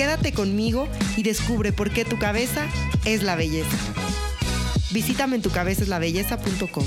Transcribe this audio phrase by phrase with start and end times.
[0.00, 2.66] Quédate conmigo y descubre por qué tu cabeza
[3.04, 3.76] es la belleza.
[4.94, 6.84] Visítame en tucabezaslabelleza.com.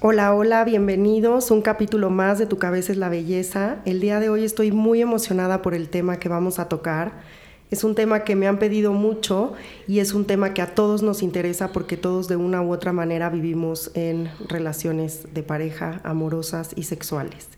[0.00, 1.50] Hola, hola, bienvenidos.
[1.50, 3.78] Un capítulo más de Tu cabeza es la belleza.
[3.84, 7.20] El día de hoy estoy muy emocionada por el tema que vamos a tocar.
[7.72, 9.54] Es un tema que me han pedido mucho
[9.88, 12.92] y es un tema que a todos nos interesa porque todos de una u otra
[12.92, 17.48] manera vivimos en relaciones de pareja, amorosas y sexuales.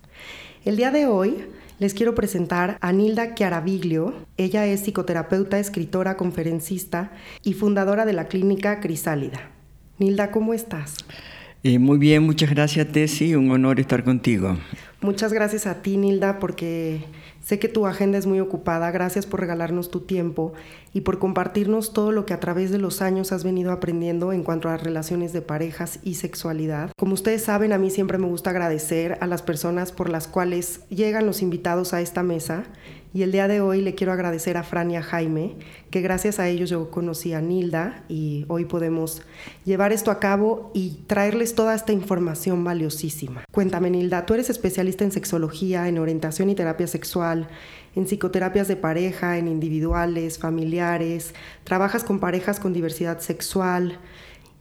[0.64, 1.44] El día de hoy
[1.78, 4.14] les quiero presentar a Nilda Chiaraviglio.
[4.38, 7.12] Ella es psicoterapeuta, escritora, conferencista
[7.42, 9.50] y fundadora de la clínica Crisálida.
[9.98, 10.96] Nilda, ¿cómo estás?
[11.64, 14.56] Eh, muy bien, muchas gracias Tessy, un honor estar contigo.
[15.02, 17.04] Muchas gracias a ti Nilda porque
[17.44, 20.54] Sé que tu agenda es muy ocupada, gracias por regalarnos tu tiempo
[20.94, 24.42] y por compartirnos todo lo que a través de los años has venido aprendiendo en
[24.42, 26.90] cuanto a relaciones de parejas y sexualidad.
[26.96, 30.88] Como ustedes saben, a mí siempre me gusta agradecer a las personas por las cuales
[30.88, 32.64] llegan los invitados a esta mesa
[33.14, 35.54] y el día de hoy le quiero agradecer a Fran y a Jaime,
[35.90, 39.22] que gracias a ellos yo conocí a Nilda y hoy podemos
[39.64, 43.44] llevar esto a cabo y traerles toda esta información valiosísima.
[43.52, 47.46] Cuéntame, Nilda, tú eres especialista en sexología, en orientación y terapia sexual,
[47.94, 54.00] en psicoterapias de pareja, en individuales, familiares, trabajas con parejas con diversidad sexual.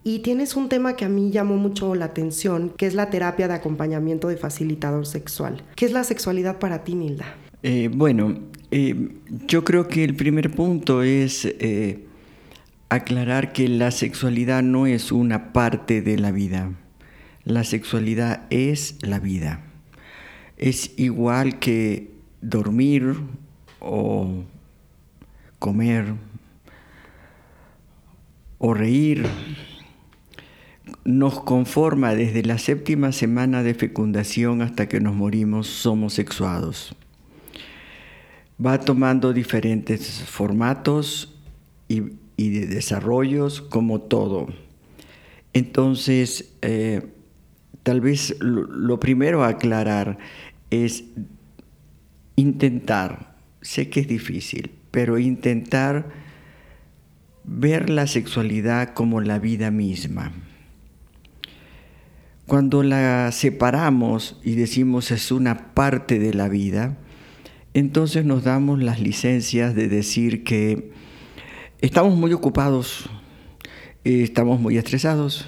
[0.04, 3.48] Y tienes un tema que a mí llamó mucho la atención, que es la terapia
[3.48, 5.64] de acompañamiento de facilitador sexual.
[5.76, 7.36] ¿Qué es la sexualidad para ti, Nilda?
[7.66, 8.40] Eh, bueno,
[8.72, 9.08] eh,
[9.48, 12.04] yo creo que el primer punto es eh,
[12.90, 16.74] aclarar que la sexualidad no es una parte de la vida.
[17.46, 19.62] La sexualidad es la vida.
[20.58, 23.16] Es igual que dormir
[23.80, 24.44] o
[25.58, 26.16] comer
[28.58, 29.26] o reír.
[31.06, 36.94] Nos conforma desde la séptima semana de fecundación hasta que nos morimos, somos sexuados
[38.64, 41.36] va tomando diferentes formatos
[41.88, 42.02] y,
[42.38, 44.48] de desarrollos como todo.
[45.54, 47.02] Entonces, eh,
[47.84, 50.18] tal vez lo, primero a aclarar
[50.72, 51.04] es
[52.36, 56.10] intentar, sé que es difícil, pero intentar
[57.44, 60.32] ver la sexualidad como la vida misma.
[62.48, 66.98] Cuando la separamos y decimos es una parte de la vida,
[67.74, 70.92] entonces nos damos las licencias de decir que
[71.82, 73.10] estamos muy ocupados,
[74.04, 75.48] eh, estamos muy estresados,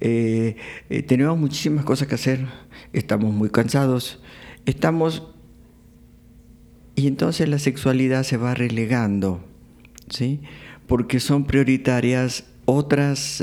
[0.00, 0.56] eh,
[0.88, 2.46] eh, tenemos muchísimas cosas que hacer,
[2.92, 4.20] estamos muy cansados,
[4.66, 5.28] estamos...
[6.94, 9.42] Y entonces la sexualidad se va relegando,
[10.10, 10.40] ¿sí?
[10.86, 13.42] Porque son prioritarias otras,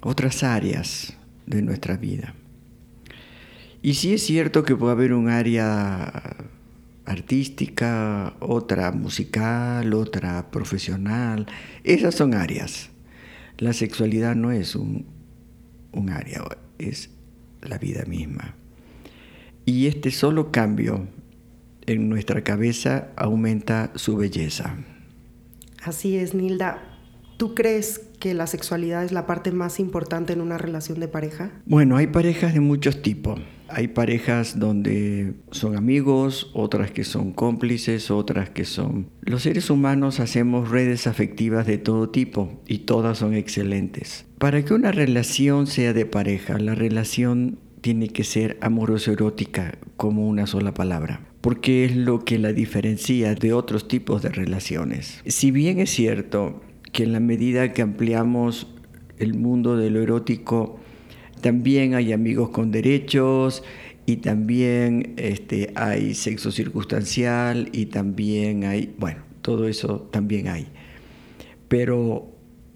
[0.00, 2.34] otras áreas de nuestra vida.
[3.82, 6.36] Y sí es cierto que puede haber un área
[7.06, 11.46] artística, otra musical, otra profesional.
[11.82, 12.90] Esas son áreas.
[13.58, 15.06] La sexualidad no es un,
[15.92, 16.44] un área,
[16.78, 17.10] es
[17.62, 18.54] la vida misma.
[19.64, 21.08] Y este solo cambio
[21.86, 24.76] en nuestra cabeza aumenta su belleza.
[25.82, 26.82] Así es, Nilda.
[27.38, 31.50] ¿Tú crees que la sexualidad es la parte más importante en una relación de pareja?
[31.66, 33.40] Bueno, hay parejas de muchos tipos.
[33.68, 39.08] Hay parejas donde son amigos, otras que son cómplices, otras que son...
[39.22, 44.26] Los seres humanos hacemos redes afectivas de todo tipo y todas son excelentes.
[44.38, 50.46] Para que una relación sea de pareja, la relación tiene que ser amoroso-erótica como una
[50.46, 55.22] sola palabra porque es lo que la diferencia de otros tipos de relaciones.
[55.24, 56.60] Si bien es cierto
[56.92, 58.66] que en la medida que ampliamos
[59.18, 60.80] el mundo de lo erótico,
[61.40, 63.62] también hay amigos con derechos
[64.06, 70.68] y también este, hay sexo circunstancial y también hay, bueno, todo eso también hay.
[71.68, 72.30] Pero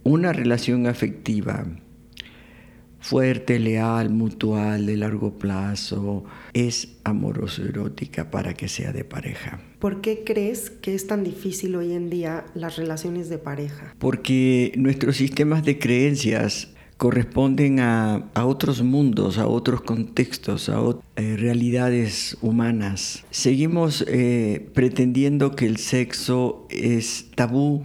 [0.04, 1.66] una relación afectiva
[3.04, 6.24] fuerte, leal, mutual, de largo plazo,
[6.54, 9.60] es amoroso erótica para que sea de pareja.
[9.78, 13.94] ¿Por qué crees que es tan difícil hoy en día las relaciones de pareja?
[13.98, 20.80] Porque nuestros sistemas de creencias corresponden a, otros mundos, a otros contextos, a
[21.16, 23.22] eh, realidades humanas.
[23.30, 27.84] Seguimos eh, pretendiendo que el sexo es tabú,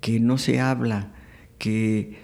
[0.00, 1.12] que no se habla,
[1.58, 2.21] que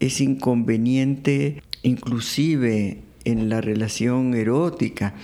[0.00, 5.14] es inconveniente inclusive en la relación erótica.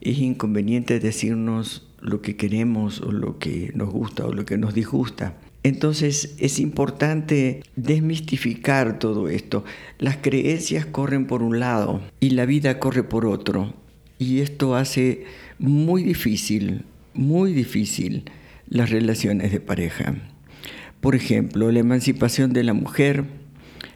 [0.00, 4.74] Es inconveniente decirnos lo que queremos o lo que nos gusta o lo que nos
[4.74, 5.36] disgusta.
[5.62, 9.64] Entonces es importante desmistificar todo esto.
[9.98, 13.74] Las creencias corren por un lado y la vida corre por otro.
[14.18, 15.24] Y esto hace
[15.58, 18.24] muy difícil, muy difícil
[18.68, 20.14] las relaciones de pareja.
[21.00, 23.39] Por ejemplo, la emancipación de la mujer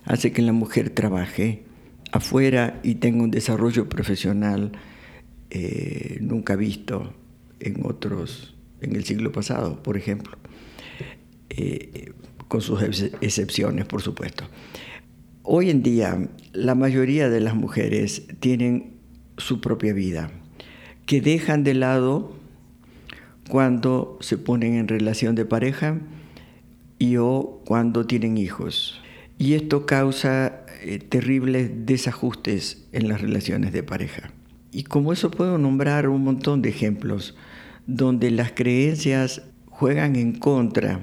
[0.05, 1.65] hace que la mujer trabaje
[2.13, 4.73] afuera y tenga un desarrollo profesional
[5.51, 7.15] eh, nunca visto
[7.61, 10.37] en otros, en el siglo pasado, por ejemplo.
[11.51, 12.13] Eh,
[12.49, 14.45] con sus excepciones, por supuesto.
[15.43, 18.95] Hoy en día, la mayoría de las mujeres tienen
[19.39, 20.31] su propia vida,
[21.07, 22.37] que dejan de lado
[23.49, 26.01] cuando se ponen en relación de pareja
[26.99, 29.01] y o cuando tienen hijos.
[29.39, 34.31] Y esto causa eh, terribles desajustes en las relaciones de pareja.
[34.71, 37.37] Y como eso puedo nombrar un montón de ejemplos
[37.87, 41.01] donde las creencias juegan en contra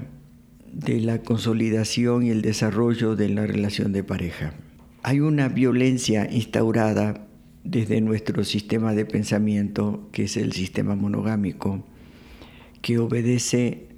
[0.72, 4.54] de la consolidación y el desarrollo de la relación de pareja.
[5.04, 7.28] Hay una violencia instaurada
[7.64, 11.84] desde nuestro sistema de pensamiento, que es el sistema monogámico,
[12.82, 13.91] que obedece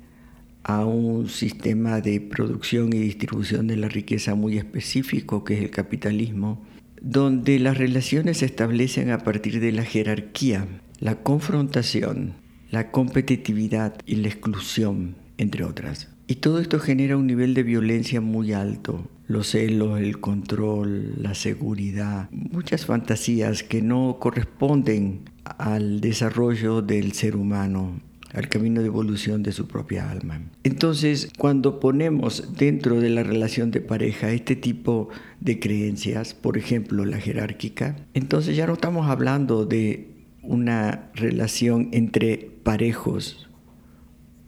[0.63, 5.69] a un sistema de producción y distribución de la riqueza muy específico, que es el
[5.69, 6.63] capitalismo,
[7.01, 10.68] donde las relaciones se establecen a partir de la jerarquía,
[11.00, 12.33] la confrontación,
[12.71, 16.10] la competitividad y la exclusión, entre otras.
[16.27, 19.10] Y todo esto genera un nivel de violencia muy alto.
[19.27, 27.36] Los celos, el control, la seguridad, muchas fantasías que no corresponden al desarrollo del ser
[27.36, 28.00] humano,
[28.33, 30.41] al camino de evolución de su propia alma.
[30.63, 35.09] Entonces, cuando ponemos dentro de la relación de pareja este tipo
[35.39, 40.09] de creencias, por ejemplo la jerárquica, entonces ya no estamos hablando de
[40.41, 43.50] una relación entre parejos,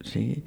[0.03, 0.43] ¿sí?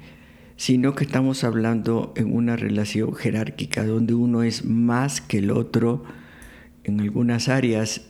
[0.57, 6.03] sino que estamos hablando en una relación jerárquica donde uno es más que el otro
[6.83, 8.01] en algunas áreas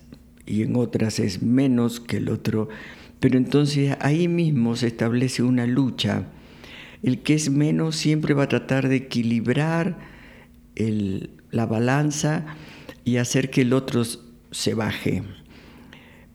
[0.47, 2.69] y en otras es menos que el otro.
[3.19, 6.27] Pero entonces ahí mismo se establece una lucha.
[7.03, 9.99] El que es menos siempre va a tratar de equilibrar
[11.51, 12.45] la balanza
[13.03, 14.03] y hacer que el otro
[14.51, 15.23] se baje.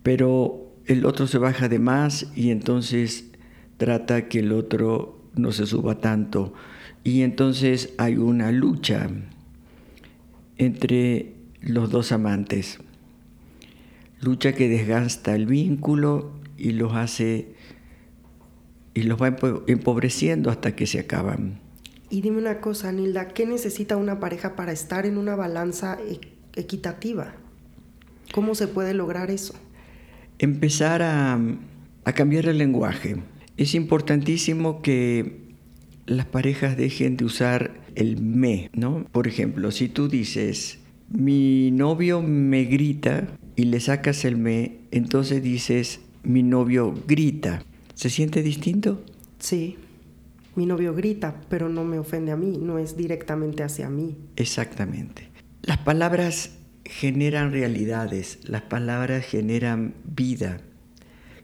[0.03, 3.31] Pero el otro se baja de más y entonces
[3.79, 6.53] trata que el otro no se suba tanto.
[7.03, 9.09] Y entonces hay una lucha
[10.57, 12.79] entre los dos amantes.
[14.21, 17.55] Lucha que desgasta el vínculo y los hace
[18.95, 21.61] y los va empobreciendo hasta que se acaban.
[22.11, 26.21] Y dime una cosa, Nilda, ¿qué necesita una pareja para estar en una balanza e-,
[26.55, 27.35] equitativa?
[28.33, 29.55] ¿Cómo se puede lograr eso?
[30.39, 31.39] Empezar a,
[32.05, 33.17] a cambiar el lenguaje
[33.57, 35.45] es importantísimo que
[36.07, 39.07] las parejas dejen de usar el me, ¿no?
[39.13, 40.79] Por ejemplo, si tú dices,
[41.09, 47.63] mi novio me grita y le sacas el me, entonces dices, mi novio grita.
[47.95, 49.03] ¿Se siente distinto?
[49.39, 49.77] Sí.
[50.57, 54.17] Mi novio grita, pero no me ofende a mí, no es directamente hacia mí.
[54.37, 55.29] Exactamente.
[55.63, 60.61] Las palabras generan realidades, las palabras generan vida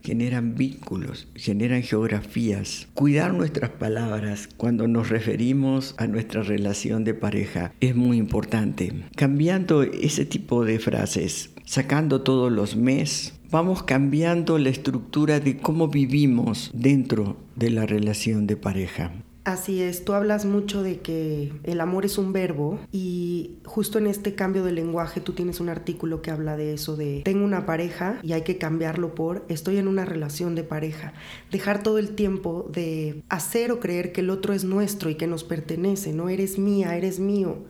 [0.02, 2.88] generan vínculos, generan geografías.
[2.94, 8.92] Cuidar nuestras palabras cuando nos referimos a nuestra relación de pareja es muy importante.
[9.16, 15.88] Cambiando ese tipo de frases, sacando todos los mes, vamos cambiando la estructura de cómo
[15.88, 19.12] vivimos dentro de la relación de pareja.
[19.44, 24.06] Así es, tú hablas mucho de que el amor es un verbo y justo en
[24.06, 27.64] este cambio de lenguaje tú tienes un artículo que habla de eso, de tengo una
[27.64, 31.14] pareja y hay que cambiarlo por estoy en una relación de pareja.
[31.50, 35.26] Dejar todo el tiempo de hacer o creer que el otro es nuestro y que
[35.26, 37.64] nos pertenece, no eres mía, eres mío.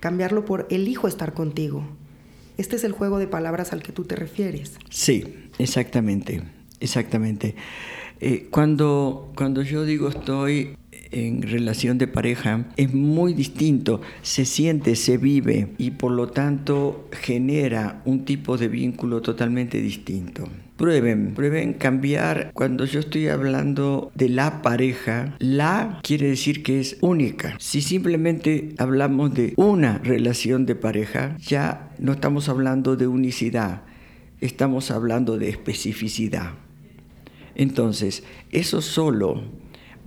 [0.00, 1.84] Cambiarlo por elijo estar contigo.
[2.60, 4.76] Este es el juego de palabras al que tú te refieres.
[4.90, 5.24] Sí,
[5.58, 6.42] exactamente,
[6.78, 7.54] exactamente.
[8.20, 10.76] Eh, cuando, cuando yo digo estoy
[11.10, 17.08] en relación de pareja es muy distinto, se siente, se vive y por lo tanto
[17.12, 20.44] genera un tipo de vínculo totalmente distinto.
[20.80, 22.52] Prueben, prueben cambiar.
[22.54, 27.54] Cuando yo estoy hablando de la pareja, la quiere decir que es única.
[27.58, 33.82] Si simplemente hablamos de una relación de pareja, ya no estamos hablando de unicidad,
[34.40, 36.54] estamos hablando de especificidad.
[37.54, 39.42] Entonces, eso solo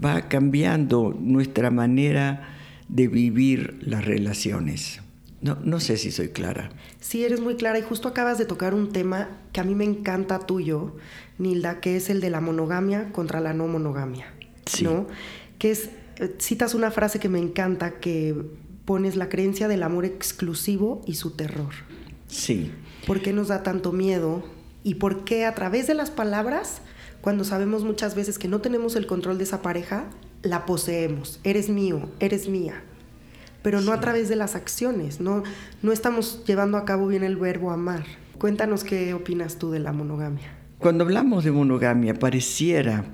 [0.04, 2.50] va cambiando nuestra manera
[2.90, 5.03] de vivir las relaciones.
[5.44, 6.72] No, no sé si soy clara.
[7.02, 9.84] Sí, eres muy clara y justo acabas de tocar un tema que a mí me
[9.84, 10.96] encanta tuyo,
[11.38, 14.34] Nilda, que es el de la monogamia contra la no monogamia.
[14.66, 14.86] Sí.
[14.86, 15.06] ¿no?
[15.60, 18.36] Que es, eh, citas una frase que me encanta que
[18.86, 21.74] pones la creencia del amor exclusivo y su terror.
[22.28, 22.72] Sí.
[23.06, 24.44] ¿Por qué nos da tanto miedo?
[24.82, 26.82] ¿Y por qué a través de las palabras
[27.24, 30.06] cuando sabemos muchas veces que no tenemos el control de esa pareja,
[30.42, 31.40] la poseemos.
[31.46, 32.84] Eres mío, eres mía.
[33.64, 35.42] Pero no a través de las acciones, no,
[35.82, 38.04] no estamos llevando a cabo bien el verbo amar.
[38.38, 40.54] Cuéntanos qué opinas tú de la monogamia.
[40.78, 43.06] Cuando hablamos de monogamia, pareciera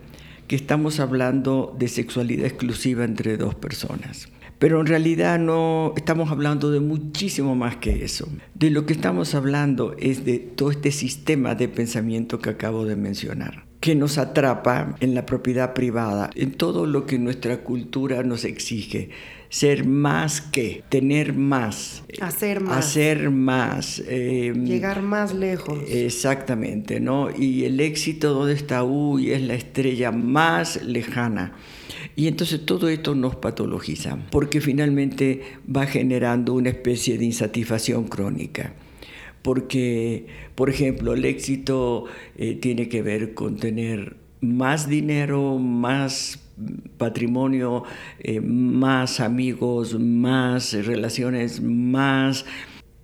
[0.47, 4.27] que estamos hablando de sexualidad exclusiva entre dos personas.
[4.57, 8.27] Pero en realidad no estamos hablando de muchísimo más que eso.
[8.55, 12.95] De lo que estamos hablando es de todo este sistema de pensamiento que acabo de
[12.95, 18.43] mencionar que nos atrapa en la propiedad privada, en todo lo que nuestra cultura nos
[18.43, 19.09] exige.
[19.49, 22.03] Ser más que, tener más.
[22.21, 22.77] Hacer más.
[22.77, 24.01] Hacer más.
[24.07, 25.79] Eh, Llegar más lejos.
[25.89, 27.29] Exactamente, ¿no?
[27.35, 28.83] Y el éxito, ¿dónde está?
[28.83, 31.53] Uy, es la estrella más lejana.
[32.15, 35.41] Y entonces todo esto nos patologiza, porque finalmente
[35.75, 38.73] va generando una especie de insatisfacción crónica
[39.41, 42.05] porque, por ejemplo, el éxito
[42.37, 46.39] eh, tiene que ver con tener más dinero, más
[46.97, 47.83] patrimonio,
[48.19, 52.45] eh, más amigos, más relaciones, más...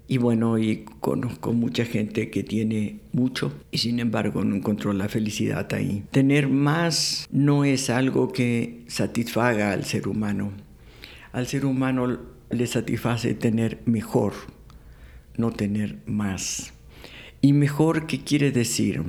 [0.08, 5.10] Y bueno, y conozco mucha gente que tiene mucho y sin embargo no encontró la
[5.10, 6.04] felicidad ahí.
[6.12, 10.52] Tener más no es algo que satisfaga al ser humano.
[11.32, 12.20] Al ser humano
[12.52, 14.34] le satisface tener mejor,
[15.38, 16.75] no tener más.
[17.46, 19.04] Y mejor, ¿qué quiere decir?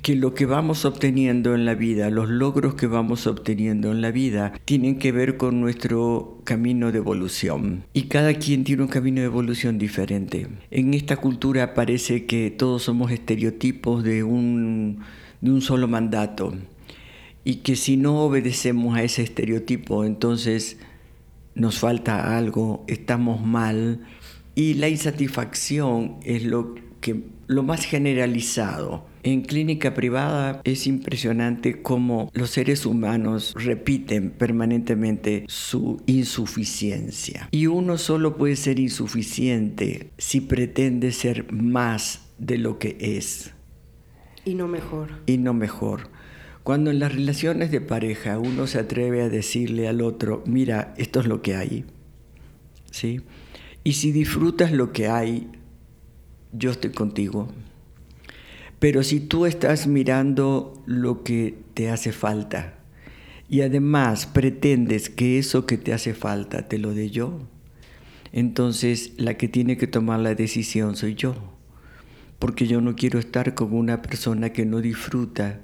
[0.00, 4.12] Que lo que vamos obteniendo en la vida, los logros que vamos obteniendo en la
[4.12, 7.82] vida, tienen que ver con nuestro camino de evolución.
[7.92, 10.46] Y cada quien tiene un camino de evolución diferente.
[10.70, 15.00] En esta cultura parece que todos somos estereotipos de un,
[15.40, 16.54] de un solo mandato.
[17.42, 20.78] Y que si no obedecemos a ese estereotipo, entonces
[21.56, 24.06] nos falta algo, estamos mal
[24.54, 29.04] y la insatisfacción es lo, que, lo más generalizado.
[29.24, 37.48] En clínica privada es impresionante cómo los seres humanos repiten permanentemente su insuficiencia.
[37.50, 43.50] Y uno solo puede ser insuficiente si pretende ser más de lo que es.
[44.44, 45.08] Y no mejor.
[45.26, 46.08] Y no mejor.
[46.62, 51.18] Cuando en las relaciones de pareja uno se atreve a decirle al otro, mira, esto
[51.18, 51.84] es lo que hay,
[52.92, 53.22] ¿sí?
[53.82, 55.48] Y si disfrutas lo que hay,
[56.52, 57.48] yo estoy contigo.
[58.78, 62.78] Pero si tú estás mirando lo que te hace falta
[63.48, 67.40] y además pretendes que eso que te hace falta te lo dé yo,
[68.32, 71.34] entonces la que tiene que tomar la decisión soy yo.
[72.38, 75.60] Porque yo no quiero estar con una persona que no disfruta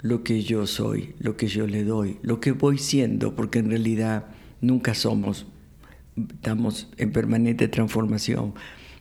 [0.00, 3.70] lo que yo soy, lo que yo le doy, lo que voy siendo, porque en
[3.70, 4.26] realidad
[4.60, 5.46] nunca somos
[6.26, 8.54] estamos en permanente transformación,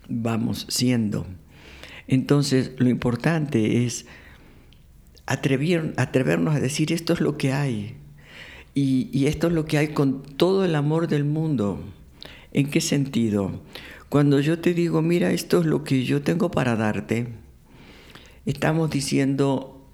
[0.07, 1.25] vamos siendo.
[2.07, 4.05] Entonces, lo importante es
[5.25, 7.97] atrevernos a decir esto es lo que hay.
[8.73, 11.83] Y, y esto es lo que hay con todo el amor del mundo.
[12.53, 13.61] ¿En qué sentido?
[14.09, 17.27] Cuando yo te digo, mira, esto es lo que yo tengo para darte,
[18.45, 19.85] estamos diciendo,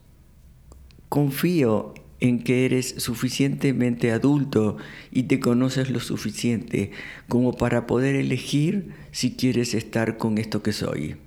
[1.10, 4.78] confío en que eres suficientemente adulto
[5.12, 6.92] y te conoces lo suficiente
[7.28, 11.18] como para poder elegir si quieres estar con esto que soy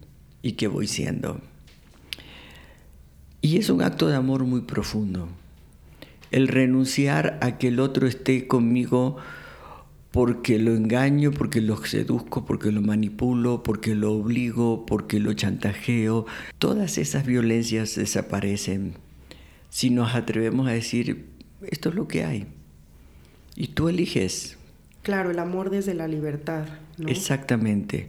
[0.41, 1.43] y que voy siendo.
[3.43, 5.29] Y es un acto de amor muy profundo.
[6.31, 9.19] El renunciar a que el otro esté conmigo
[10.13, 16.25] porque lo engaño, porque lo seduzco, porque lo manipulo, porque lo obligo, porque lo chantajeo.
[16.59, 18.95] Todas esas violencias desaparecen
[19.77, 21.27] si nos atrevemos a decir,
[21.71, 22.47] esto es lo que hay.
[23.57, 24.57] Y tú eliges.
[25.03, 26.65] Claro, el amor desde la libertad.
[27.07, 28.09] Exactamente.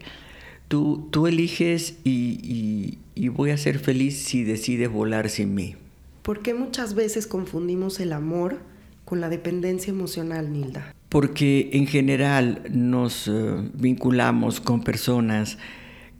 [0.69, 5.75] Tú, tú eliges y, y, voy a ser feliz si decides volar sin mí,
[6.21, 8.59] ¿Por qué muchas veces confundimos el amor
[9.03, 10.95] con la dependencia emocional, Nilda?
[11.09, 13.31] Porque en general nos eh,
[13.73, 15.57] vinculamos con personas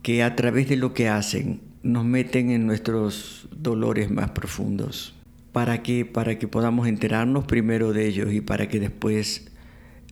[0.01, 5.17] que a través de lo que hacen nos meten en nuestros dolores más profundos.
[5.58, 6.06] ¿Para qué?
[6.06, 9.48] Para que podamos enterarnos primero de ellos y para que después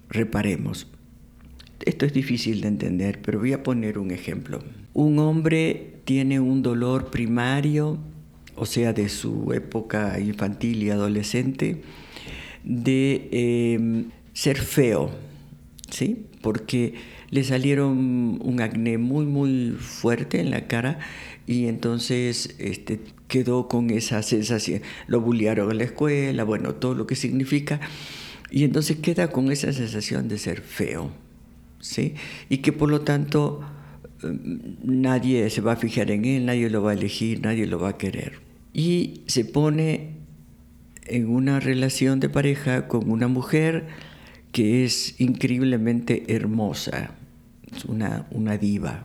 [0.10, 0.88] reparemos.
[1.82, 4.64] Esto es difícil de entender, pero voy a poner un ejemplo.
[4.96, 8.00] Un hombre tiene un dolor primario,
[8.56, 11.84] o sea, de su época infantil y adolescente,
[12.64, 15.12] de em, ser feo,
[15.92, 16.26] ¿sí?
[16.42, 16.96] Porque
[17.30, 20.98] le salieron un acné muy, muy fuerte en la cara
[21.46, 24.82] y entonces este, quedó con esa sensación.
[25.08, 27.80] Lo bullearon en la escuela, bueno, todo lo que significa.
[28.52, 31.12] Y entonces queda con esa sensación de ser feo,
[31.80, 32.16] ¿sí?
[32.50, 33.62] Y que por lo tanto
[34.24, 37.80] em, nadie se va a fijar en él, nadie lo va a elegir, nadie lo
[37.80, 38.40] va a querer.
[38.74, 40.16] Y se pone
[41.08, 43.88] en una relación de pareja con una mujer
[44.52, 47.16] que es increíblemente hermosa,
[47.76, 49.04] es una, una diva,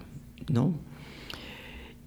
[0.49, 0.79] ¿no?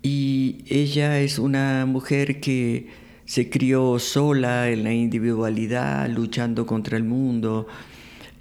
[0.03, 2.87] Y ella es una mujer que
[3.25, 7.67] se crió sola en la individualidad, luchando contra el mundo,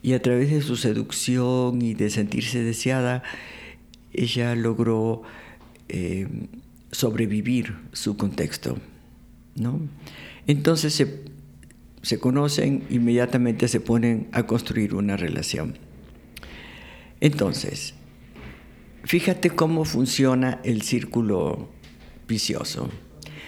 [0.02, 3.22] y a través de su seducción y de sentirse deseada,
[4.12, 5.22] ella logró
[5.88, 6.28] eh,
[6.90, 8.76] sobrevivir su contexto.
[9.54, 9.80] ¿no?
[10.46, 11.32] Entonces se
[12.02, 15.78] se conocen, inmediatamente se ponen a construir una relación.
[17.20, 17.94] Entonces,
[19.04, 21.68] fíjate cómo funciona el círculo
[22.26, 22.90] vicioso.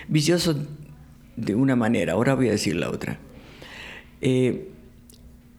[0.08, 0.66] Vicioso
[1.36, 3.18] de una manera, ahora voy a decir la otra.
[4.20, 4.70] Eh,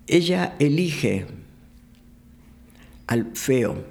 [0.07, 1.25] ella elige
[3.07, 3.83] al feo,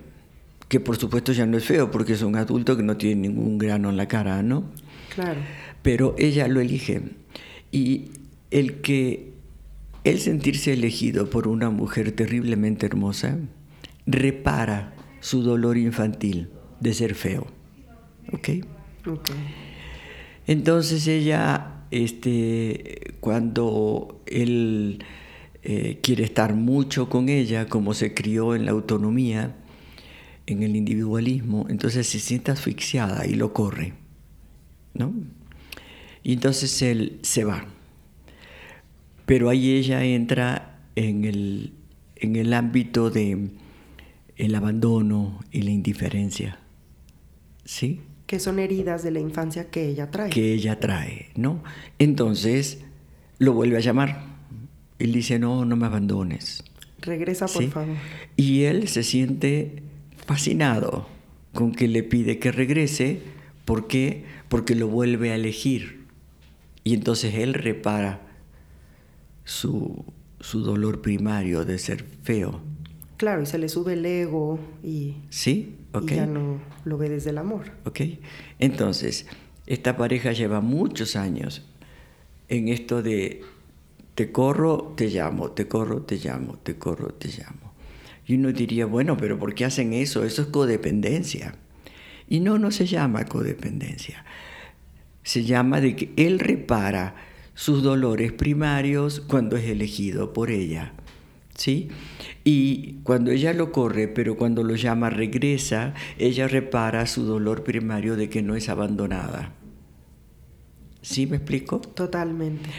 [0.68, 3.58] que por supuesto ya no es feo porque es un adulto que no tiene ningún
[3.58, 4.64] grano en la cara, ¿no?
[5.14, 5.40] Claro.
[5.82, 7.02] Pero ella lo elige.
[7.70, 8.10] Y
[8.50, 9.32] el que
[10.04, 13.38] el sentirse elegido por una mujer terriblemente hermosa
[14.06, 14.93] repara
[15.24, 16.50] su dolor infantil
[16.80, 17.46] de ser feo.
[18.30, 18.50] ¿Ok?
[20.46, 25.02] Entonces ella, este, cuando él
[25.62, 29.56] eh, quiere estar mucho con ella, como se crió en la autonomía,
[30.46, 33.94] en el individualismo, entonces se siente asfixiada y lo corre.
[34.92, 35.14] ¿no?
[36.22, 37.64] Y entonces él se va.
[39.24, 41.72] Pero ahí ella entra en el,
[42.16, 43.63] en el ámbito de
[44.36, 46.58] el abandono y la indiferencia.
[47.64, 48.00] ¿Sí?
[48.26, 50.30] Que son heridas de la infancia que ella trae.
[50.30, 51.62] Que ella trae, ¿no?
[51.98, 52.80] Entonces
[53.38, 54.24] lo vuelve a llamar.
[54.98, 56.64] Él dice, no, no me abandones.
[57.00, 57.96] Regresa, por favor.
[58.36, 59.82] Y él se siente
[60.26, 61.06] fascinado
[61.52, 63.22] con que le pide que regrese.
[63.64, 64.24] ¿Por qué?
[64.48, 66.04] Porque lo vuelve a elegir.
[66.82, 68.20] Y entonces él repara
[69.44, 70.04] su,
[70.52, 72.60] dolor primario de ser feo.
[73.16, 75.76] Claro, y se le sube el ego y, ¿Sí?
[76.02, 77.72] ya no lo ve desde el amor.
[77.84, 78.00] Ok.
[78.58, 79.26] Entonces,
[79.66, 81.64] esta pareja lleva muchos años
[82.48, 83.42] en esto de
[84.14, 87.74] te corro, te llamo, te corro, te llamo, te corro, te llamo.
[88.26, 90.24] Y uno diría, bueno, pero ¿por qué hacen eso?
[90.24, 91.56] Eso es codependencia.
[92.28, 94.24] Y no, no se llama codependencia.
[95.22, 97.16] Se llama de que él repara
[97.54, 100.92] sus dolores primarios cuando es elegido por ella.
[101.54, 101.88] ¿Sí?
[102.42, 108.16] Y cuando ella lo corre, pero cuando lo llama regresa, ella repara su dolor primario
[108.16, 109.54] de que no es abandonada.
[111.00, 111.80] ¿Sí me explico?
[111.80, 112.70] Totalmente.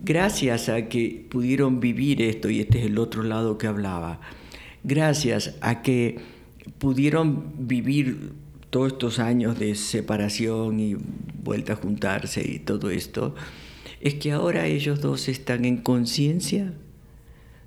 [0.00, 4.20] Gracias a que pudieron vivir esto, y este es el otro lado que hablaba,
[4.84, 6.18] gracias a que
[6.78, 8.32] pudieron vivir
[8.70, 10.96] todos estos años de separación y
[11.42, 13.34] vuelta a juntarse y todo esto,
[14.00, 16.74] es que ahora ellos dos están en conciencia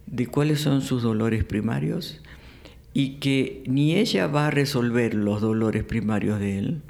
[0.07, 2.21] de cuáles son sus dolores primarios
[2.93, 6.81] y que ni ella va a resolver los dolores primarios de él,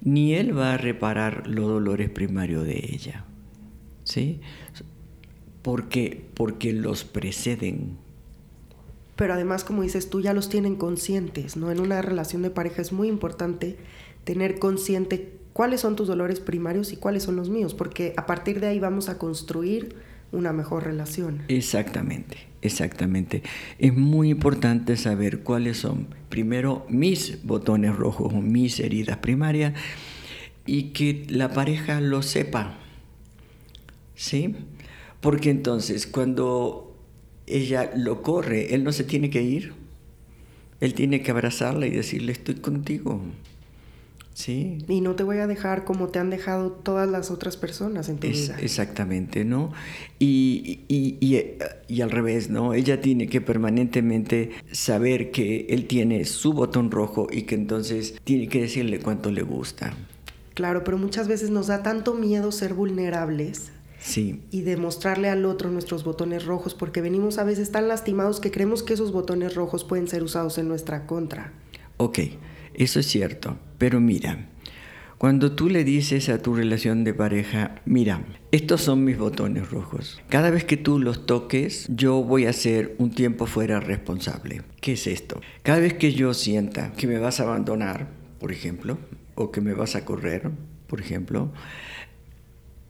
[0.00, 3.24] ni él va a reparar los dolores primarios de ella.
[4.04, 4.40] ¿Sí?
[5.62, 7.98] Porque, porque los preceden.
[9.16, 11.70] Pero además, como dices tú, ya los tienen conscientes, ¿no?
[11.70, 13.76] En una relación de pareja es muy importante
[14.24, 18.60] tener consciente cuáles son tus dolores primarios y cuáles son los míos, porque a partir
[18.60, 19.94] de ahí vamos a construir
[20.32, 21.42] una mejor relación.
[21.48, 23.42] Exactamente, exactamente.
[23.78, 29.74] Es muy importante saber cuáles son, primero, mis botones rojos o mis heridas primarias
[30.66, 32.78] y que la pareja lo sepa.
[34.14, 34.54] ¿Sí?
[35.20, 36.96] Porque entonces cuando
[37.46, 39.72] ella lo corre, él no se tiene que ir.
[40.80, 43.20] Él tiene que abrazarla y decirle, estoy contigo
[44.34, 44.78] Sí.
[44.88, 48.18] Y no te voy a dejar como te han dejado todas las otras personas en
[48.18, 48.56] tu Es- vida.
[48.60, 49.72] exactamente, ¿no?
[50.18, 51.56] Y, y- y-
[51.88, 52.74] y al revés, ¿no?
[52.74, 58.48] Ella tiene que permanentemente saber que él tiene su botón rojo y que entonces tiene
[58.48, 59.94] que decirle cuánto le gusta.
[60.54, 63.70] Claro, pero muchas veces nos da tanto miedo ser vulnerables
[64.00, 68.50] Sí, y demostrarle al otro nuestros botones rojos porque venimos a veces tan lastimados que
[68.50, 71.52] creemos que esos botones rojos pueden ser usados en nuestra contra.
[71.96, 72.18] ok,
[72.74, 74.48] eso es cierto, pero mira,
[75.18, 80.20] cuando tú le dices a tu relación de pareja, mira, estos son mis botones rojos,
[80.28, 84.62] cada vez que tú los toques, yo voy a ser un tiempo fuera responsable.
[84.80, 85.40] ¿Qué es esto?
[85.62, 88.08] Cada vez que yo sienta que me vas a abandonar,
[88.38, 88.98] por ejemplo,
[89.34, 90.50] o que me vas a correr,
[90.88, 91.52] por ejemplo,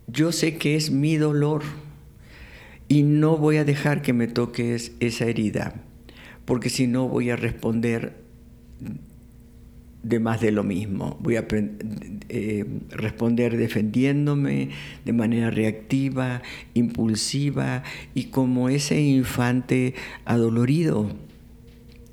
[0.07, 1.63] yo sé que es mi dolor
[2.89, 5.83] y no voy a dejar que me toques esa herida,
[6.45, 8.25] porque si no voy a responder
[10.05, 11.19] de más de lo mismo.
[11.21, 11.47] Voy a
[12.29, 14.69] eh, responder defendiéndome
[15.05, 16.43] de manera reactiva,
[16.75, 17.83] impulsiva
[18.15, 21.11] y como ese infante adolorido.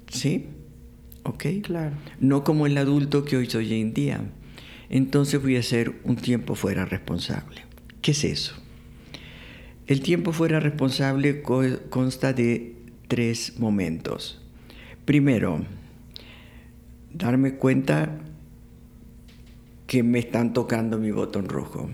[0.09, 0.45] ¿Sí?
[1.23, 1.45] ¿Ok?
[1.63, 1.95] Claro.
[2.19, 4.21] No como el adulto que hoy soy hoy en día.
[4.89, 7.61] Entonces voy a ser un tiempo fuera responsable.
[8.01, 8.55] ¿Qué es eso?
[9.87, 12.75] El tiempo fuera responsable co- consta de
[13.07, 14.41] tres momentos.
[15.05, 15.65] Primero,
[17.13, 18.19] darme cuenta
[19.87, 21.89] que me están tocando mi botón rojo.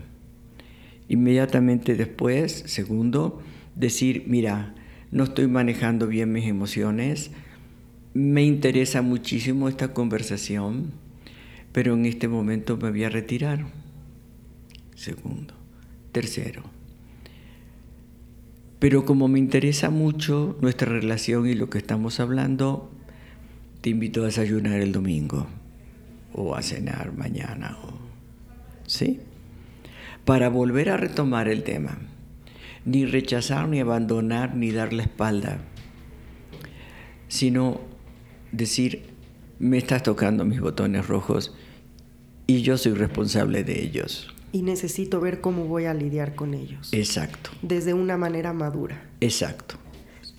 [1.10, 3.42] Inmediatamente después, segundo,
[3.76, 4.76] decir, mira,
[5.12, 7.32] no estoy manejando bien mis emociones,
[8.14, 10.92] me interesa muchísimo esta conversación,
[11.72, 13.68] pero en este momento me voy a retirar.
[14.96, 15.54] Segundo.
[16.12, 16.64] Tercero.
[18.80, 22.92] Pero como me interesa mucho nuestra relación y lo que estamos hablando,
[23.88, 25.48] te invito a desayunar el domingo
[26.34, 27.78] o a cenar mañana.
[27.86, 27.98] o-
[28.86, 29.22] ¿Sí?
[30.26, 31.98] Para volver a retomar el tema.
[32.84, 35.60] Ni rechazar, ni abandonar, ni dar la espalda,
[37.30, 37.80] sino
[38.52, 39.04] decir,
[39.58, 41.56] me estás tocando mis botones rojos
[42.46, 44.36] y yo soy responsable de ellos.
[44.52, 46.90] Y necesito ver cómo voy a lidiar con ellos.
[46.92, 49.02] Exacto, Desde una manera madura.
[49.22, 49.76] exacto.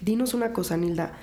[0.03, 1.15] Dinos una cosa, Nilda.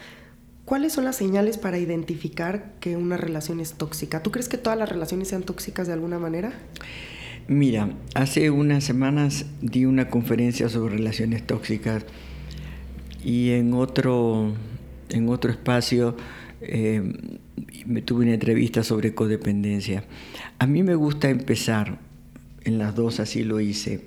[0.65, 4.23] ¿Cuáles son las señales para identificar que una relación es tóxica?
[4.23, 6.53] ¿Tú crees que todas las relaciones sean tóxicas de alguna manera?
[7.47, 12.03] Mira, hace unas semanas di una conferencia sobre relaciones tóxicas
[13.23, 14.53] y en otro,
[15.09, 16.17] en otro espacio
[16.61, 17.13] eh,
[17.85, 20.03] me tuve una entrevista sobre codependencia.
[20.57, 21.99] A mí me gusta empezar,
[22.63, 24.05] en las dos así lo hice,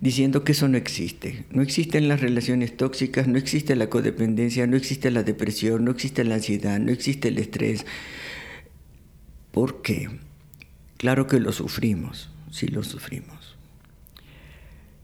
[0.00, 1.44] diciendo que eso no existe.
[1.50, 6.24] No existen las relaciones tóxicas, no existe la codependencia, no existe la depresión, no existe
[6.24, 7.84] la ansiedad, no existe el estrés.
[9.50, 10.08] ¿Por qué?
[10.96, 13.56] Claro que lo sufrimos, sí lo sufrimos.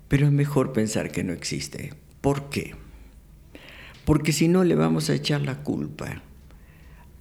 [0.09, 1.92] Pero es mejor pensar que no existe.
[2.20, 2.74] ¿Por qué?
[4.04, 6.22] Porque si no le vamos a echar la culpa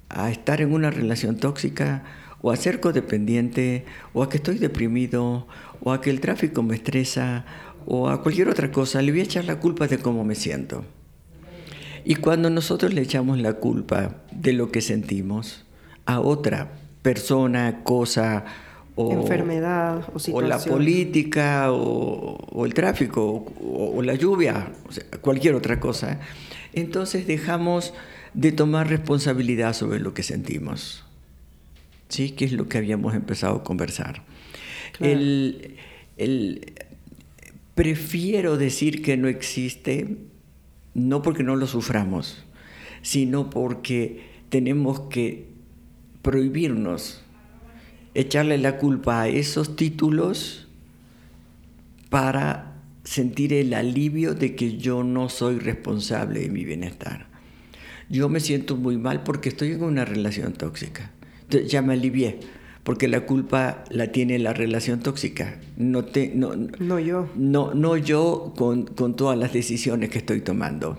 [0.09, 2.03] a estar en una relación tóxica
[2.43, 5.47] o a ser codependiente o a que estoy deprimido
[5.79, 7.45] o a que el tráfico me estresa
[7.85, 10.83] o a cualquier otra cosa, le voy a echar la culpa de cómo me siento.
[12.03, 15.65] Y cuando nosotros le echamos la culpa de lo que sentimos
[16.05, 18.43] a otra persona, cosa
[18.95, 23.23] o Enfermedad o o la política o, o el tráfico
[23.61, 26.19] o, o la lluvia, o sea, cualquier otra cosa,
[26.73, 27.93] entonces dejamos
[28.33, 31.05] de tomar responsabilidad sobre lo que sentimos.
[32.13, 32.31] ¿Sí?
[32.31, 34.23] Que es lo que habíamos empezado a conversar.
[34.97, 35.13] Claro.
[35.13, 35.77] El,
[36.17, 36.73] el-
[37.73, 40.17] prefiero decir que no existe,
[40.93, 42.45] no porque no lo suframos,
[43.01, 45.47] sino porque tenemos que
[46.21, 47.23] prohibirnos
[48.13, 50.67] echarle la culpa a esos títulos
[52.11, 57.25] para sentir el alivio de que yo no soy responsable de mi bienestar.
[58.07, 61.11] Yo me siento muy mal porque estoy en una relación tóxica.
[61.61, 62.39] Ya me alivié,
[62.83, 65.59] porque la culpa la tiene la relación tóxica.
[65.77, 67.29] No, te, no, No yo.
[67.35, 70.97] no, no yo con, con todas las decisiones que estoy tomando.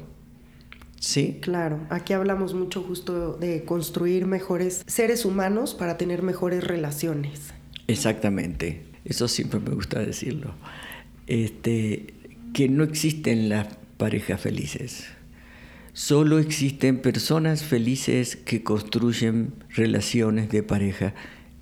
[0.99, 1.39] ¿Sí?
[1.43, 7.53] Claro, aquí hablamos mucho justo de construir mejores seres humanos para tener mejores relaciones.
[7.89, 10.55] Exactamente, eso siempre me gusta decirlo.
[11.27, 12.15] Este,
[12.55, 15.05] que no existen las parejas felices.
[15.95, 21.15] Solo existen personas felices que construyen relaciones de pareja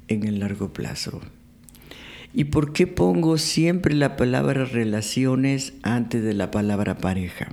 [0.08, 1.20] en el largo plazo.
[2.32, 7.52] ¿Y por qué pongo siempre la palabra relaciones antes de la palabra pareja?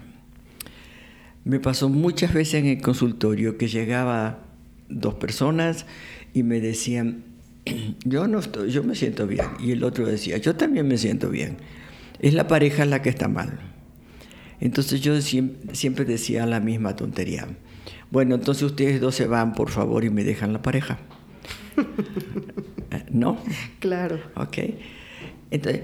[1.43, 4.45] Me pasó muchas veces en el consultorio que llegaba
[4.87, 5.85] dos personas
[6.33, 7.25] y me decían,
[8.05, 9.47] yo no estoy, yo me siento bien.
[9.59, 11.57] Y el otro decía, yo también me siento bien.
[12.19, 13.68] Es la pareja la que está mal.
[14.61, 17.47] Entonces yo siempre decía la misma tontería.
[18.11, 20.99] Bueno, entonces ustedes dos se van, por favor, y me dejan la pareja.
[23.11, 23.37] ¿No?
[23.79, 24.19] Claro.
[24.35, 24.57] Ok.
[25.51, 25.83] Entonces,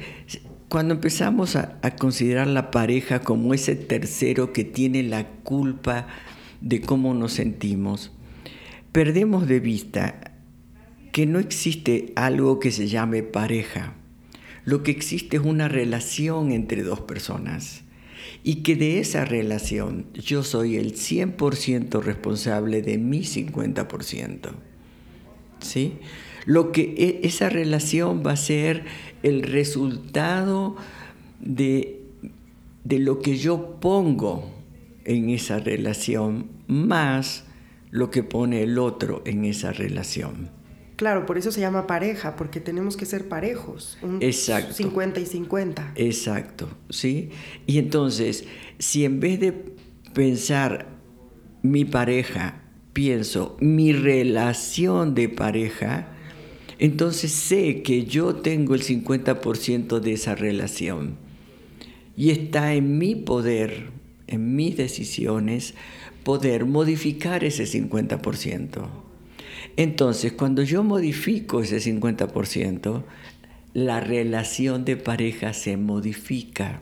[0.68, 6.08] cuando empezamos a, a, considerar la pareja como ese tercero que tiene la culpa
[6.62, 8.12] de cómo nos sentimos,
[8.92, 10.34] perdemos de vista
[11.12, 13.94] que no existe algo que se llame pareja.
[14.66, 17.85] Lo que existe es una relación entre dos personas
[18.48, 24.52] y que de esa relación yo soy el 100% responsable de mi 50%.
[25.62, 25.94] ¿Sí?
[26.46, 28.86] Lo que e, esa relación va a ser
[29.24, 30.76] el resultado
[31.40, 32.04] de,
[32.84, 34.54] de lo que yo pongo
[35.06, 37.46] en esa relación más
[37.90, 40.52] lo que pone el otro en esa relación.
[40.96, 44.74] Claro, por eso se llama pareja, porque tenemos que ser parejos, un Exacto.
[44.74, 45.94] 50 y 50.
[45.96, 47.32] Exacto, ¿sí?
[47.66, 48.46] Y entonces,
[48.80, 49.52] si en vez de
[50.14, 50.88] pensar
[51.62, 52.62] mi pareja,
[52.94, 56.08] pienso mi relación de pareja,
[56.80, 61.18] entonces sé que yo tengo el 50% de esa relación.
[62.16, 63.90] Y está en mi poder,
[64.28, 65.74] en mis decisiones,
[66.24, 68.88] poder modificar ese 50%.
[69.78, 73.04] Entonces, cuando yo modifico ese 50%,
[73.74, 76.80] la relación de pareja se modifica,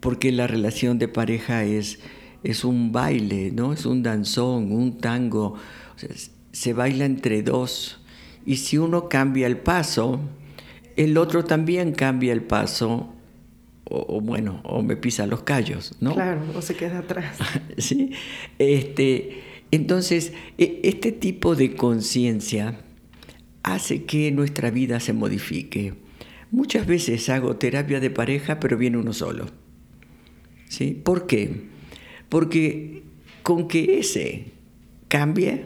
[0.00, 1.98] porque la relación de pareja es,
[2.44, 3.72] es un baile, ¿no?
[3.72, 5.56] Es un danzón, un tango,
[6.52, 8.00] se baila entre dos,
[8.46, 10.20] y si uno cambia el paso,
[10.96, 13.12] el otro también cambia el paso,
[13.84, 16.14] o, bueno, o me pisa los callos, ¿no?
[16.14, 17.36] Claro, o se queda atrás.
[17.78, 18.12] sí,
[18.58, 22.78] este entonces, e, este tipo de conciencia
[23.62, 25.94] hace que nuestra vida se modifique.
[26.50, 29.46] Muchas veces hago terapia de pareja, pero viene uno solo.
[30.68, 31.00] ¿Sí?
[31.02, 31.68] ¿Por qué?
[32.28, 33.02] Porque
[33.42, 34.52] con que ese
[35.08, 35.64] cambie,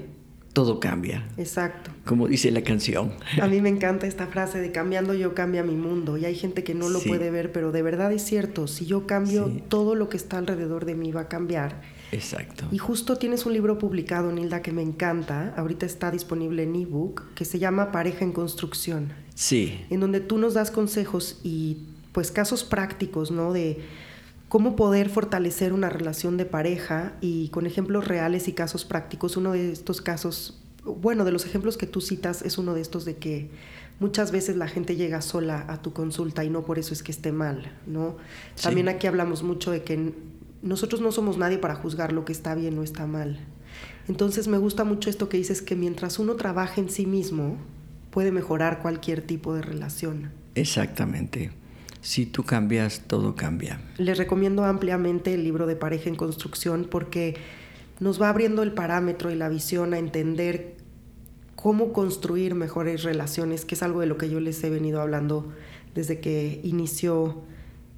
[0.52, 1.26] todo cambia.
[1.36, 1.90] Exacto.
[2.04, 3.12] Como dice la canción.
[3.42, 6.16] A mí me encanta esta frase de cambiando yo cambia mi mundo.
[6.16, 8.68] Y hay gente que no lo puede ver, pero de verdad es cierto.
[8.68, 11.82] Si yo cambio, todo lo que está alrededor de mí va a cambiar.
[12.12, 12.66] Exacto.
[12.70, 15.54] Y justo tienes un libro publicado, Nilda, que me encanta.
[15.56, 19.12] Ahorita está disponible en ebook, que se llama Pareja en Construcción.
[19.34, 19.84] Sí.
[19.90, 21.78] En donde tú nos das consejos y
[22.12, 23.52] pues casos prácticos, ¿no?
[23.52, 23.78] De
[24.48, 29.36] cómo poder fortalecer una relación de pareja y con ejemplos reales y casos prácticos.
[29.36, 33.04] Uno de estos casos, bueno, de los ejemplos que tú citas es uno de estos
[33.04, 33.50] de que
[33.98, 37.12] muchas veces la gente llega sola a tu consulta y no por eso es que
[37.12, 38.16] esté mal, ¿no?
[38.62, 40.12] También aquí hablamos mucho de que
[40.62, 43.38] nosotros no somos nadie para juzgar lo que está bien o está mal.
[44.08, 47.56] Entonces me gusta mucho esto que dices que mientras uno trabaja en sí mismo,
[48.10, 50.30] puede mejorar cualquier tipo de relación.
[50.54, 51.50] Exactamente.
[52.00, 53.80] Si tú cambias, todo cambia.
[53.98, 57.36] Les recomiendo ampliamente el libro de Pareja en Construcción porque
[57.98, 60.76] nos va abriendo el parámetro y la visión a entender
[61.56, 65.52] cómo construir mejores relaciones, que es algo de lo que yo les he venido hablando
[65.94, 67.42] desde que inició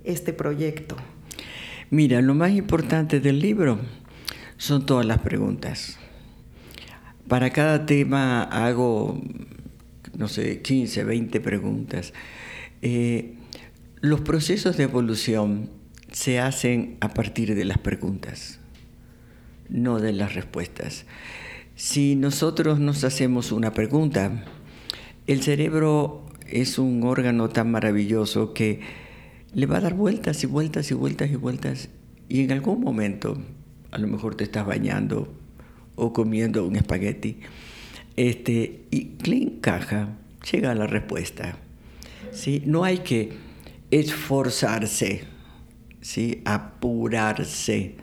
[0.05, 0.97] este proyecto.
[1.91, 3.79] Mira, lo más importante del libro
[4.59, 5.99] son todas las preguntas.
[7.29, 9.23] Para cada tema hago,
[10.15, 12.13] no sé, 15, 20 preguntas.
[12.83, 13.37] Eh,
[14.03, 15.71] los procesos de evolución
[16.13, 18.61] se hacen a partir de las preguntas,
[19.71, 21.07] no de las respuestas.
[21.75, 24.45] Si nosotros nos hacemos una pregunta,
[25.27, 29.08] el cerebro es un órgano tan maravilloso que
[29.53, 31.89] le va a dar vueltas y vueltas y vueltas y vueltas.
[32.29, 33.39] Y en algún momento,
[33.91, 35.33] a lo mejor te estás bañando
[35.97, 37.39] o comiendo un espagueti,
[38.17, 40.17] este, y le encaja,
[40.51, 41.57] llega la respuesta.
[42.33, 42.63] ¿sí?
[42.67, 43.33] No hay que
[43.91, 45.25] esforzarse,
[46.01, 46.43] ¿sí?
[46.45, 47.97] apurarse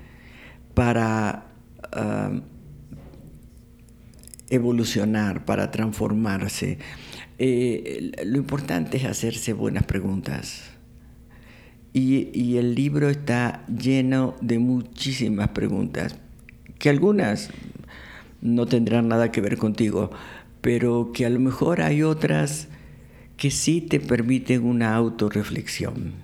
[0.73, 1.47] para
[1.91, 2.31] ah,
[4.49, 6.79] evolucionar, para transformarse.
[7.37, 10.74] Eh, lo importante es hacerse buenas preguntas
[11.97, 16.17] y, el libro está lleno de muchísimas preguntas,
[16.77, 17.51] que algunas
[18.41, 20.11] no tendrán nada que ver contigo,
[20.59, 22.67] pero que a lo mejor hay otras
[23.37, 26.15] que sí te permiten una autorreflexión.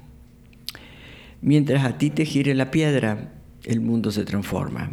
[1.42, 3.32] Mientras a ti te gire la piedra,
[3.64, 4.92] el mundo se transforma.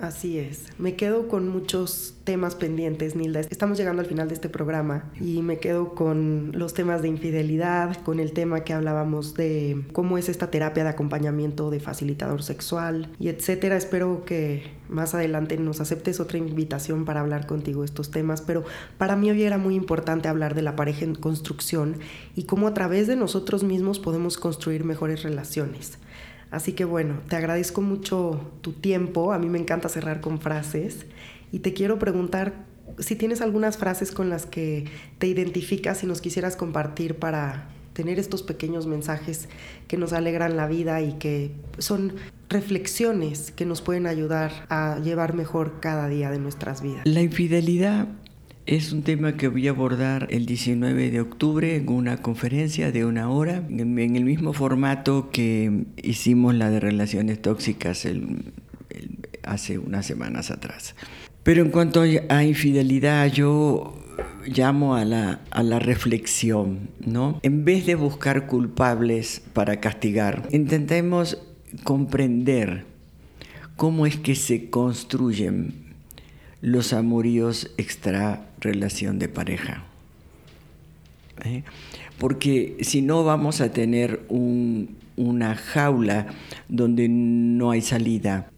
[0.00, 0.66] Así es.
[0.76, 3.40] Me quedo con muchos temas pendientes, Nilda.
[3.40, 8.02] Estamos llegando al final de este programa y me quedo con los temas de infidelidad,
[8.02, 13.12] con el tema que hablábamos de cómo es esta terapia de acompañamiento de facilitador sexual
[13.20, 13.76] y etcétera.
[13.76, 18.64] Espero que más adelante nos aceptes otra invitación para hablar contigo estos temas, pero
[18.98, 21.98] para mí hoy era muy importante hablar de la pareja en construcción
[22.34, 25.98] y cómo a través de nosotros mismos podemos construir mejores relaciones.
[26.54, 29.32] Así que bueno, te agradezco mucho tu tiempo.
[29.32, 31.06] A mí me encanta cerrar con frases.
[31.50, 32.54] Y te quiero preguntar
[32.98, 34.84] si tienes algunas frases con las que
[35.18, 39.48] te identificas y nos quisieras compartir para tener estos pequeños mensajes
[39.88, 42.14] que nos alegran la vida y que son
[42.48, 47.02] reflexiones que nos pueden ayudar a llevar mejor cada día de nuestras vidas.
[47.04, 48.08] La infidelidad
[48.66, 53.04] es un tema que voy a abordar el 19 de octubre en una conferencia de
[53.04, 58.08] una hora, en, el mismo formato que hicimos la de relaciones tóxicas
[59.42, 60.94] hace unas semanas atrás.
[61.42, 63.98] Pero en cuanto a infidelidad, yo
[64.46, 67.40] llamo a la, a la reflexión, ¿no?
[67.42, 71.38] En vez de buscar culpables para castigar, intentemos
[71.82, 72.86] comprender
[73.76, 75.84] cómo es que se construyen
[76.64, 79.84] los amoríos extra relación de pareja.
[81.44, 81.62] ¿Eh?
[82.18, 86.26] Porque si no vamos a tener una jaula
[86.68, 88.50] donde no hay salida.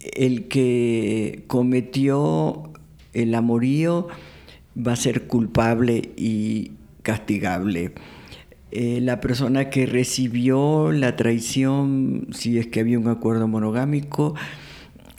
[0.00, 2.70] El que cometió
[3.12, 4.08] el amorío
[4.76, 7.92] va a ser culpable y castigable.
[8.70, 14.34] Eh, la persona que recibió la traición, si es que había un acuerdo monogámico,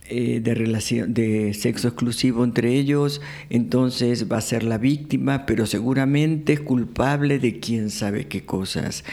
[0.07, 5.65] eh, de, relación, de sexo exclusivo entre ellos, entonces va a ser la víctima, pero
[5.65, 9.03] seguramente es culpable de quién sabe qué cosas.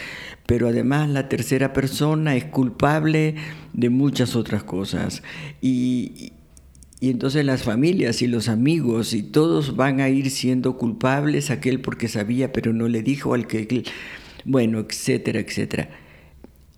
[0.45, 3.35] Pero además la tercera persona es culpable
[3.73, 5.23] de muchas otras cosas.
[5.61, 6.33] Y,
[6.99, 11.81] y entonces las familias y los amigos y todos van a ir siendo culpables, aquel
[11.81, 13.83] porque sabía pero no le dijo al que...
[14.45, 15.89] Bueno, etcétera, etcétera.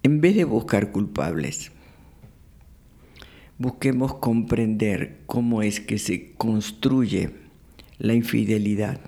[0.04, 1.72] En vez de buscar culpables,
[3.58, 7.32] busquemos comprender cómo es que se construye
[7.98, 9.00] la infidelidad,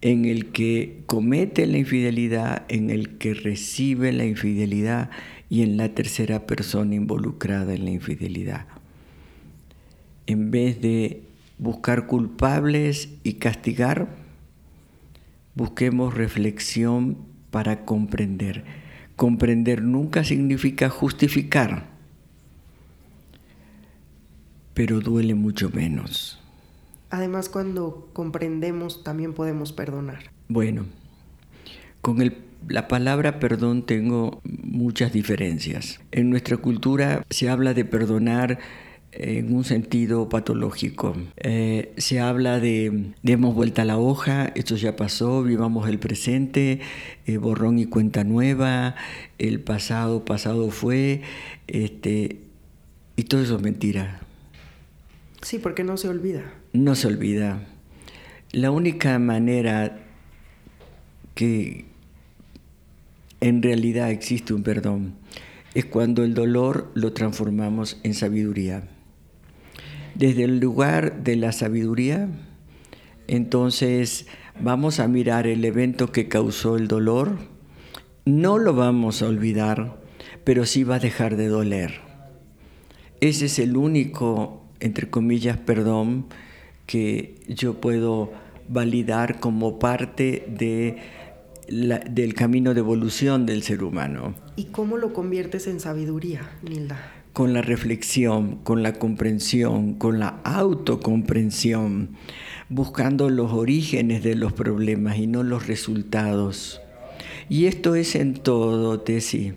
[0.00, 5.10] en el que comete la infidelidad, en el que recibe la infidelidad
[5.48, 8.66] y en la tercera persona involucrada en la infidelidad.
[10.26, 11.22] En vez de
[11.58, 14.08] buscar culpables y castigar,
[15.54, 17.16] busquemos reflexión
[17.50, 18.64] para comprender.
[19.16, 21.95] Comprender nunca significa justificar
[24.76, 26.38] pero duele mucho menos.
[27.08, 30.30] Además, cuando comprendemos, también podemos perdonar.
[30.48, 30.84] Bueno,
[32.02, 32.18] con
[32.68, 35.98] la palabra perdón tengo muchas diferencias.
[36.12, 38.58] En nuestra cultura se habla de perdonar
[39.12, 41.16] en un sentido patológico.
[41.38, 46.80] Eh, se habla de demos vuelta a la hoja, esto ya pasó, vivamos el presente,
[47.24, 48.94] eh, borrón y cuenta nueva,
[49.38, 51.22] el pasado pasado fue,
[51.66, 52.40] este,
[53.16, 54.25] y todo eso es mentira.
[55.42, 56.42] Sí, porque no se olvida.
[56.72, 57.60] No se olvida.
[58.52, 59.98] La única manera
[61.34, 61.84] que
[63.40, 65.14] en realidad existe un perdón
[65.74, 68.88] es cuando el dolor lo transformamos en sabiduría.
[70.14, 72.30] Desde el lugar de la sabiduría,
[73.26, 74.26] entonces
[74.58, 77.36] vamos a mirar el evento que causó el dolor,
[78.24, 80.00] no lo vamos a olvidar,
[80.44, 82.00] pero sí va a dejar de doler.
[83.20, 86.26] Ese es el único entre comillas, perdón,
[86.86, 88.32] que yo puedo
[88.68, 90.96] validar como parte de
[91.68, 94.34] del camino de evolución del ser humano.
[94.54, 97.12] ¿Y cómo lo conviertes en sabiduría, Nilda?
[97.32, 102.10] Con la reflexión, con la comprensión, con la autocomprensión,
[102.68, 106.80] buscando los orígenes de los problemas y no los resultados.
[107.48, 109.54] Y esto es en todo, Tesi.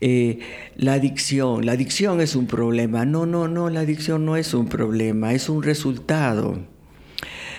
[0.00, 0.40] Eh,
[0.76, 3.04] la adicción, la adicción es un problema.
[3.04, 6.58] No, no, no, la adicción no es un problema, es un resultado.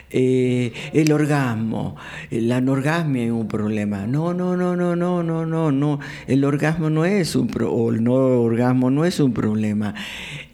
[0.09, 1.97] Eh, el orgasmo,
[2.31, 4.07] la anorgasmia es un problema.
[4.07, 5.99] No, no, no, no, no, no, no, no.
[6.27, 9.95] El orgasmo no es un o el no orgasmo no es un problema.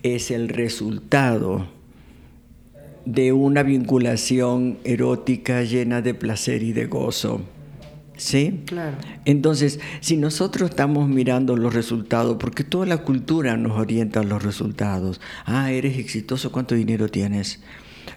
[0.01, 1.67] Es el resultado
[3.05, 7.41] de una vinculación erótica llena de placer y de gozo.
[8.15, 8.63] ¿Sí?
[8.65, 8.97] Claro.
[9.26, 14.43] Entonces, si nosotros estamos mirando los resultados, porque toda la cultura nos orienta a los
[14.43, 15.19] resultados.
[15.45, 17.60] Ah, eres exitoso, ¿cuánto dinero tienes?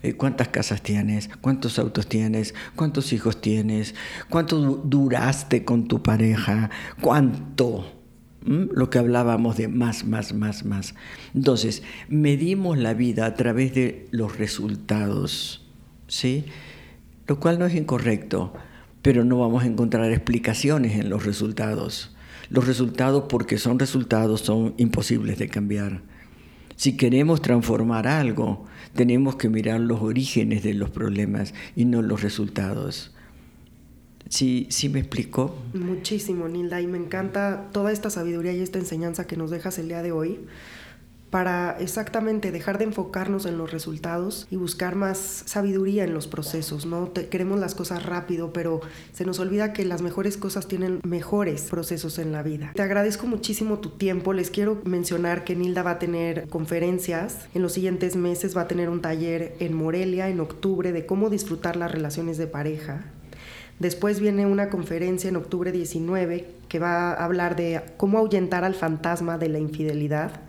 [0.03, 1.31] Eh, ¿Cuántas casas tienes?
[1.41, 2.55] ¿Cuántos autos tienes?
[2.75, 3.95] ¿Cuántos hijos tienes?
[4.29, 6.71] ¿Cuánto duraste con tu pareja?
[7.01, 7.93] ¿Cuánto?
[8.45, 10.95] Lo que hablábamos de más, más, más, más.
[11.35, 15.67] Entonces, medimos la vida a través de los resultados,
[16.07, 16.44] ¿sí?
[17.27, 18.53] Lo cual no es incorrecto,
[19.07, 22.13] pero no vamos a encontrar explicaciones en los resultados.
[22.50, 26.02] Los resultados, porque son resultados, son imposibles de cambiar.
[26.75, 28.65] Si queremos transformar algo,
[28.96, 33.15] tenemos que mirar los orígenes de los problemas y no los resultados.
[34.29, 35.57] ¿Sí, ¿Sí me explicó?
[35.73, 39.87] Muchísimo, Nilda, y me encanta toda esta sabiduría y esta enseñanza que nos dejas el
[39.87, 40.40] día de hoy
[41.37, 46.87] para exactamente dejar de enfocarnos en los resultados y buscar más sabiduría en los procesos,
[46.87, 47.13] ¿no?
[47.13, 48.81] queremos las cosas rápido, pero
[49.13, 52.73] se nos olvida que las mejores cosas tienen mejores procesos en la vida.
[52.75, 57.61] Te agradezco muchísimo tu tiempo, les quiero mencionar que Nilda va a tener conferencias en
[57.61, 61.77] los siguientes meses, va a tener un taller en Morelia en octubre de cómo disfrutar
[61.77, 63.05] las relaciones de pareja
[63.79, 68.75] Después viene una conferencia en octubre 19 que va a hablar de cómo ahuyentar al
[68.75, 70.41] fantasma de la infidelidad,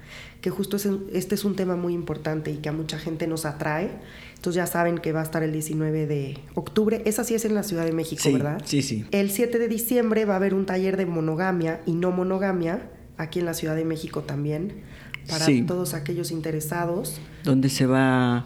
[0.41, 0.77] que justo
[1.11, 3.89] este es un tema muy importante y que a mucha gente nos atrae.
[4.35, 7.01] Entonces ya saben que va a estar el 19 de octubre.
[7.05, 8.61] Esa sí es en la Ciudad de México, ¿verdad?
[8.65, 9.05] Sí, sí.
[9.11, 13.39] El 7 de diciembre va a haber un taller de monogamia y no monogamia, aquí
[13.39, 14.83] en la Ciudad de México también,
[15.27, 17.19] para todos aquellos interesados.
[17.43, 18.45] Donde se va,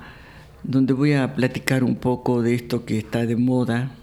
[0.64, 3.96] donde voy a platicar un poco de esto que está de moda,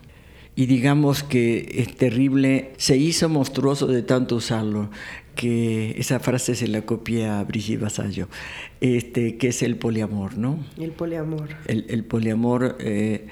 [0.59, 4.91] y digamos que es terrible, se hizo monstruoso de tanto usarlo,
[5.37, 8.27] que esa frase se la copia a Brigitte Vasallo,
[8.81, 10.59] este, que es el poliamor, ¿no?
[10.77, 11.51] El poliamor.
[11.67, 13.29] El, poliamor eh,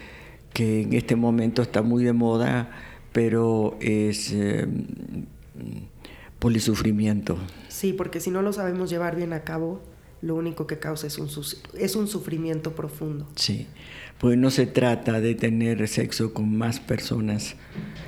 [0.52, 2.70] que en este momento está muy de moda,
[3.10, 4.68] pero es eh,
[6.38, 7.38] polisufrimiento.
[7.66, 9.82] Sí, porque si no lo sabemos llevar bien a cabo,
[10.22, 11.28] lo único que causa es un,
[11.74, 13.26] es un sufrimiento profundo.
[13.34, 13.66] Sí
[14.18, 17.56] pues no se trata de tener sexo con más personas,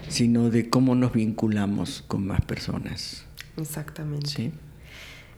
[0.09, 3.25] sino de cómo nos vinculamos con más personas.
[3.57, 4.29] Exactamente.
[4.29, 4.53] ¿Sí?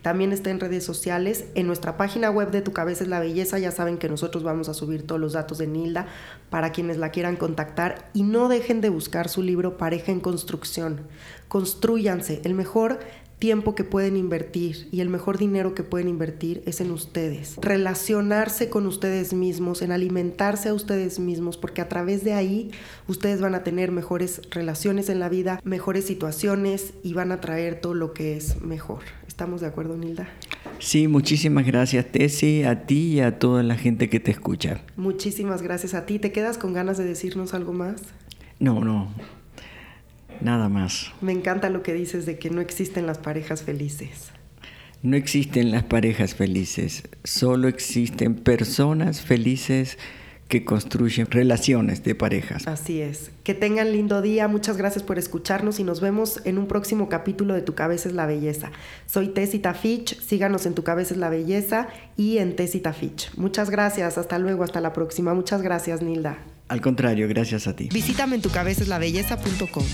[0.03, 1.47] También está en redes sociales.
[1.55, 4.69] En nuestra página web de Tu Cabeza es la Belleza ya saben que nosotros vamos
[4.69, 6.07] a subir todos los datos de Nilda
[6.51, 8.11] para quienes la quieran contactar.
[8.13, 11.01] Y no dejen de buscar su libro Pareja en Construcción.
[11.49, 12.43] Construyanse.
[12.45, 13.01] El mejor
[13.41, 17.57] tiempo que pueden invertir y el mejor dinero que pueden invertir es en ustedes.
[17.61, 22.71] Relacionarse con ustedes mismos, en alimentarse a ustedes mismos, porque a través de ahí
[23.09, 27.81] ustedes van a tener mejores relaciones en la vida, mejores situaciones y van a traer
[27.81, 29.01] todo lo que es mejor.
[29.27, 30.29] ¿Estamos de acuerdo, Nilda?
[30.79, 34.83] Sí, muchísimas gracias, Tessy, a ti y a toda la gente que te escucha.
[34.97, 36.19] Muchísimas gracias a ti.
[36.19, 38.03] ¿Te quedas con ganas de decirnos algo más?
[38.59, 39.09] No, no.
[40.41, 41.13] Nada más.
[41.21, 44.33] Me encanta lo que dices de que no existen las parejas felices.
[45.03, 49.97] No existen las parejas felices, solo existen personas felices
[50.51, 52.67] que construyen relaciones de parejas.
[52.67, 53.31] Así es.
[53.45, 57.55] Que tengan lindo día, muchas gracias por escucharnos y nos vemos en un próximo capítulo
[57.55, 58.73] de Tu Cabeza es la Belleza.
[59.07, 63.33] Soy Tessita Fitch, síganos en Tu Cabeza es la Belleza y en Tessita Fitch.
[63.37, 65.33] Muchas gracias, hasta luego, hasta la próxima.
[65.33, 66.37] Muchas gracias, Nilda.
[66.71, 67.89] Al contrario, gracias a ti.
[67.93, 69.85] Visítame en tucabezaslabelleza.com.